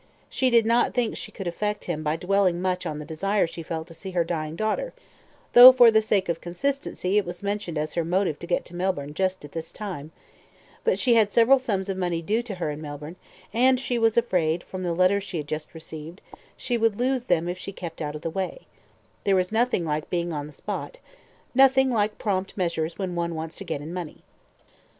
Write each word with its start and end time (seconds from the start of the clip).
She 0.31 0.49
did 0.49 0.65
not 0.65 0.95
think 0.95 1.15
she 1.15 1.31
could 1.31 1.45
affect 1.47 1.85
him 1.85 2.01
by 2.01 2.15
dwelling 2.15 2.59
much 2.59 2.87
on 2.87 2.97
the 2.97 3.05
desire 3.05 3.45
she 3.45 3.61
felt 3.61 3.85
to 3.87 3.93
see 3.93 4.09
her 4.13 4.23
dying 4.23 4.55
daughter, 4.55 4.95
though 5.53 5.71
for 5.71 5.91
the 5.91 6.01
sake 6.01 6.27
of 6.27 6.41
consistency 6.41 7.19
it 7.19 7.23
was 7.23 7.43
mentioned 7.43 7.77
as 7.77 7.93
her 7.93 8.03
motive 8.03 8.39
to 8.39 8.47
get 8.47 8.65
to 8.65 8.75
Melbourne 8.75 9.13
just 9.13 9.45
at 9.45 9.51
this 9.51 9.71
time; 9.71 10.11
but 10.83 10.97
she 10.97 11.13
had 11.13 11.31
several 11.31 11.59
sums 11.59 11.87
of 11.87 11.97
money 11.97 12.23
due 12.23 12.41
to 12.41 12.55
her 12.55 12.71
in 12.71 12.81
Melbourne, 12.81 13.15
and 13.53 13.79
she 13.79 13.99
was 13.99 14.17
afraid, 14.17 14.63
from 14.63 14.81
the 14.81 14.95
letter 14.95 15.21
she 15.21 15.37
had 15.37 15.47
just 15.47 15.71
received, 15.75 16.23
that 16.31 16.39
she 16.57 16.79
would 16.79 16.97
lose 16.97 17.25
them 17.25 17.47
if 17.47 17.59
she 17.59 17.71
kept 17.71 18.01
out 18.01 18.15
of 18.15 18.21
the 18.21 18.31
way; 18.31 18.65
there 19.23 19.35
was 19.35 19.51
nothing 19.51 19.85
like 19.85 20.09
being 20.09 20.33
on 20.33 20.47
the 20.47 20.51
spot 20.51 20.97
nothing 21.53 21.91
like 21.91 22.17
prompt 22.17 22.57
measures 22.57 22.97
when 22.97 23.13
one 23.13 23.35
wants 23.35 23.55
to 23.57 23.63
get 23.63 23.81
in 23.81 23.93
money. 23.93 24.23